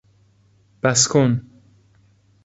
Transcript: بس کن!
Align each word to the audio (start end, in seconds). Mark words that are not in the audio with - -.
بس 0.83 1.07
کن! 1.07 1.41